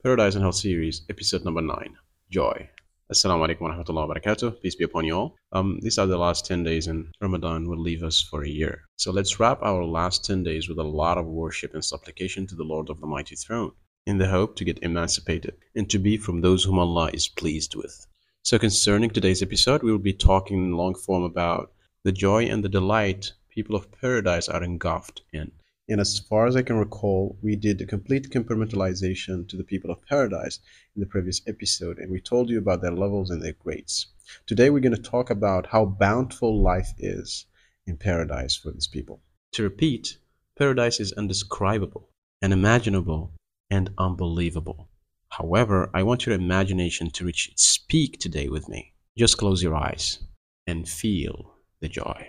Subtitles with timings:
[0.00, 1.96] Paradise and Hell series, episode number 9
[2.30, 2.70] Joy.
[3.12, 4.62] Assalamu alaikum wa rahmatullahi wa barakatuh.
[4.62, 5.36] Peace be upon you all.
[5.50, 8.82] Um, these are the last 10 days, and Ramadan will leave us for a year.
[8.94, 12.54] So let's wrap our last 10 days with a lot of worship and supplication to
[12.54, 13.72] the Lord of the Mighty Throne,
[14.06, 17.74] in the hope to get emancipated and to be from those whom Allah is pleased
[17.74, 18.06] with.
[18.44, 21.72] So, concerning today's episode, we will be talking in long form about
[22.04, 25.50] the joy and the delight people of paradise are engulfed in.
[25.90, 29.90] And as far as I can recall, we did a complete compartmentalization to the people
[29.90, 30.60] of paradise
[30.94, 34.08] in the previous episode, and we told you about their levels and their grades.
[34.46, 37.46] Today, we're going to talk about how bountiful life is
[37.86, 39.20] in paradise for these people.
[39.52, 40.18] To repeat,
[40.58, 42.10] paradise is undescribable,
[42.42, 43.32] unimaginable,
[43.70, 44.88] and unbelievable.
[45.30, 48.92] However, I want your imagination to reach its peak today with me.
[49.16, 50.18] Just close your eyes
[50.66, 52.28] and feel the joy.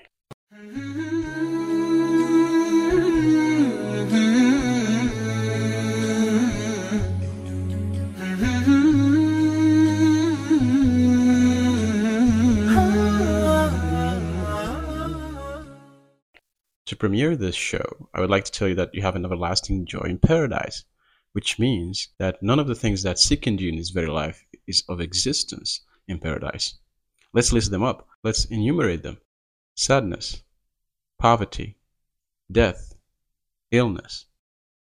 [0.53, 1.08] Mm-hmm.
[16.99, 20.01] Premiere this show, I would like to tell you that you have an everlasting joy
[20.01, 20.83] in paradise,
[21.31, 24.83] which means that none of the things that sicken you in this very life is
[24.89, 26.75] of existence in paradise.
[27.33, 28.07] Let's list them up.
[28.23, 29.17] Let's enumerate them
[29.75, 30.43] sadness,
[31.17, 31.77] poverty,
[32.51, 32.93] death,
[33.71, 34.25] illness,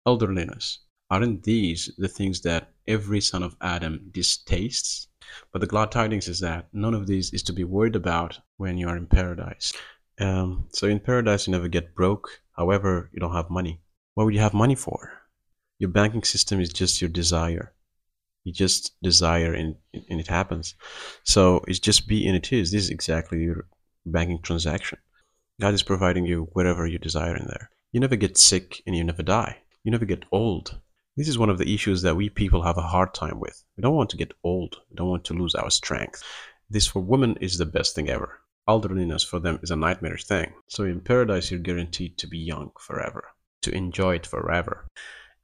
[0.06, 0.78] elderliness.
[1.10, 5.08] Aren't these the things that every son of Adam distastes?
[5.50, 8.78] But the glad tidings is that none of these is to be worried about when
[8.78, 9.72] you are in paradise.
[10.18, 12.28] Um, so in paradise, you never get broke.
[12.56, 13.80] However, you don't have money.
[14.14, 15.12] What would you have money for?
[15.78, 17.74] Your banking system is just your desire.
[18.44, 20.74] You just desire and, and it happens.
[21.24, 22.70] So it's just be and it is.
[22.70, 23.66] This is exactly your
[24.06, 24.98] banking transaction.
[25.60, 27.70] God is providing you whatever you desire in there.
[27.92, 29.58] You never get sick and you never die.
[29.84, 30.78] You never get old.
[31.16, 33.62] This is one of the issues that we people have a hard time with.
[33.76, 34.76] We don't want to get old.
[34.90, 36.22] We don't want to lose our strength.
[36.70, 40.52] This for women is the best thing ever elderliness for them is a nightmare thing.
[40.68, 43.28] So in paradise, you're guaranteed to be young forever,
[43.62, 44.86] to enjoy it forever.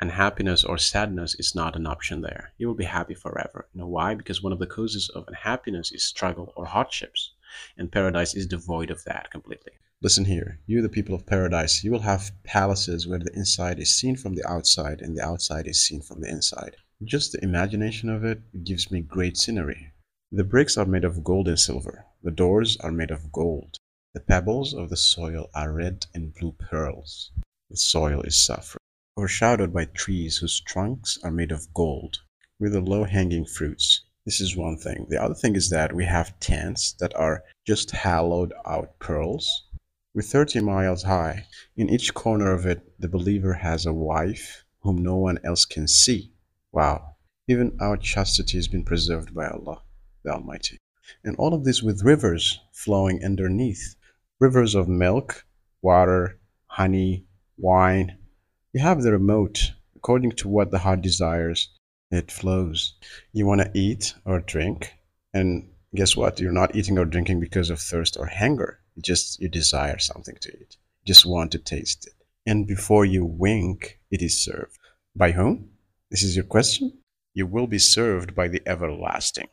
[0.00, 2.52] And happiness or sadness is not an option there.
[2.58, 3.68] You will be happy forever.
[3.72, 4.14] You know why?
[4.14, 7.34] Because one of the causes of unhappiness is struggle or hardships.
[7.76, 9.72] And paradise is devoid of that completely.
[10.02, 13.96] Listen here, you, the people of paradise, you will have palaces where the inside is
[13.96, 16.74] seen from the outside and the outside is seen from the inside.
[17.04, 19.91] Just the imagination of it gives me great scenery.
[20.34, 22.06] The bricks are made of gold and silver.
[22.22, 23.76] The doors are made of gold.
[24.14, 27.32] The pebbles of the soil are red and blue pearls.
[27.68, 28.80] The soil is saffron,
[29.18, 32.22] overshadowed by trees whose trunks are made of gold,
[32.58, 34.04] with the low-hanging fruits.
[34.24, 35.04] This is one thing.
[35.10, 39.64] The other thing is that we have tents that are just hollowed out pearls,
[40.14, 41.44] with 30 miles high.
[41.76, 45.86] In each corner of it, the believer has a wife whom no one else can
[45.86, 46.32] see.
[46.72, 47.16] Wow.
[47.48, 49.82] Even our chastity has been preserved by Allah,
[50.22, 50.78] the Almighty.
[51.24, 53.96] And all of this with rivers flowing underneath
[54.42, 55.44] rivers of milk,
[55.82, 57.24] water, honey,
[57.56, 58.18] wine.
[58.72, 59.72] You have the remote.
[59.94, 61.68] According to what the heart desires,
[62.10, 62.94] it flows.
[63.32, 64.92] You want to eat or drink,
[65.32, 66.40] and guess what?
[66.40, 68.80] You're not eating or drinking because of thirst or hunger.
[68.96, 70.76] You just you desire something to eat.
[71.02, 72.14] You just want to taste it.
[72.44, 74.76] And before you wink, it is served.
[75.14, 75.70] By whom?
[76.10, 76.98] This is your question?
[77.32, 79.48] You will be served by the everlasting.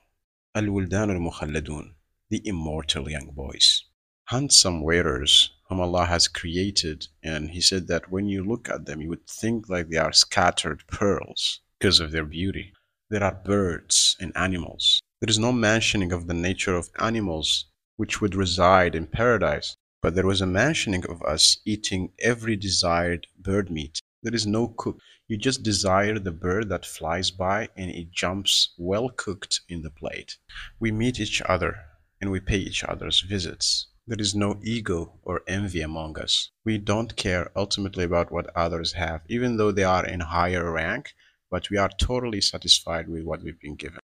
[0.59, 1.93] Al-Wuldan
[2.29, 3.85] the immortal young boys.
[4.25, 8.99] Handsome wearers whom Allah has created, and He said that when you look at them,
[8.99, 12.73] you would think like they are scattered pearls because of their beauty.
[13.09, 14.99] There are birds and animals.
[15.21, 20.13] There is no mentioning of the nature of animals which would reside in paradise, but
[20.13, 23.98] there was a mentioning of us eating every desired bird meat.
[24.21, 24.99] There is no cook.
[25.27, 29.89] You just desire the bird that flies by and it jumps well cooked in the
[29.89, 30.37] plate.
[30.79, 31.85] We meet each other
[32.19, 33.87] and we pay each other's visits.
[34.07, 36.49] There is no ego or envy among us.
[36.65, 41.13] We don't care ultimately about what others have, even though they are in higher rank,
[41.49, 43.99] but we are totally satisfied with what we've been given.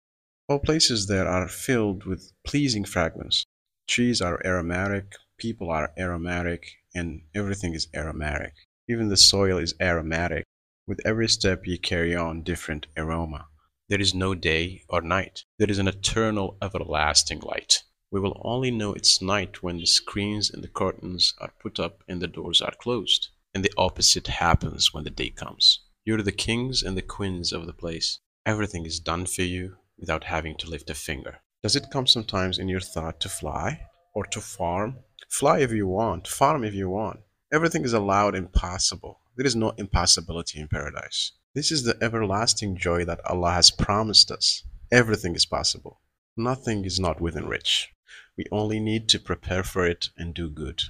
[0.47, 3.45] All places there are filled with pleasing fragrance.
[3.87, 8.53] Trees are aromatic, people are aromatic, and everything is aromatic.
[8.89, 10.43] Even the soil is aromatic.
[10.85, 13.47] With every step you carry on different aroma.
[13.87, 15.45] There is no day or night.
[15.57, 17.83] There is an eternal, everlasting light.
[18.11, 22.03] We will only know it's night when the screens and the curtains are put up
[22.09, 23.29] and the doors are closed.
[23.53, 25.79] And the opposite happens when the day comes.
[26.03, 28.19] You're the kings and the queens of the place.
[28.45, 31.39] Everything is done for you without having to lift a finger.
[31.61, 34.97] Does it come sometimes in your thought to fly or to farm?
[35.29, 37.21] Fly if you want, farm if you want.
[37.53, 39.19] Everything is allowed and possible.
[39.35, 41.33] There is no impossibility in paradise.
[41.53, 44.63] This is the everlasting joy that Allah has promised us.
[44.91, 46.01] Everything is possible.
[46.35, 47.93] Nothing is not within reach.
[48.35, 50.81] We only need to prepare for it and do good.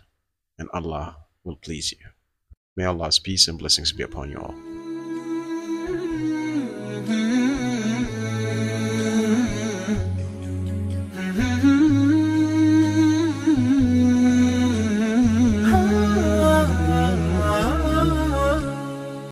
[0.58, 2.08] And Allah will please you.
[2.78, 4.73] May Allah's peace and blessings be upon you all.